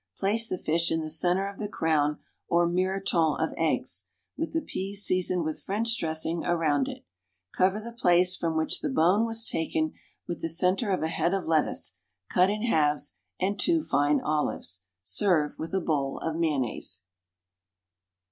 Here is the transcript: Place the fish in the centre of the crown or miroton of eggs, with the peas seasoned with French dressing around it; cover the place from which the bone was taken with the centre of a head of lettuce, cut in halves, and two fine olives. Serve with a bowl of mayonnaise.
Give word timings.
Place 0.17 0.47
the 0.49 0.57
fish 0.57 0.89
in 0.91 1.01
the 1.01 1.11
centre 1.11 1.47
of 1.47 1.59
the 1.59 1.67
crown 1.67 2.17
or 2.47 2.67
miroton 2.67 3.39
of 3.39 3.53
eggs, 3.55 4.05
with 4.35 4.51
the 4.51 4.63
peas 4.63 5.05
seasoned 5.05 5.43
with 5.43 5.61
French 5.61 5.95
dressing 5.95 6.43
around 6.43 6.87
it; 6.87 7.05
cover 7.55 7.79
the 7.79 7.91
place 7.91 8.35
from 8.35 8.57
which 8.57 8.79
the 8.81 8.89
bone 8.89 9.27
was 9.27 9.45
taken 9.45 9.93
with 10.27 10.41
the 10.41 10.49
centre 10.49 10.89
of 10.89 11.03
a 11.03 11.07
head 11.07 11.35
of 11.35 11.45
lettuce, 11.45 11.97
cut 12.31 12.49
in 12.49 12.63
halves, 12.63 13.13
and 13.39 13.59
two 13.59 13.83
fine 13.83 14.19
olives. 14.21 14.81
Serve 15.03 15.53
with 15.59 15.71
a 15.71 15.79
bowl 15.81 16.17
of 16.17 16.35
mayonnaise. 16.35 17.03